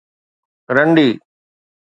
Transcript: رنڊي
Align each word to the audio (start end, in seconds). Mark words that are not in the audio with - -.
رنڊي 0.75 1.07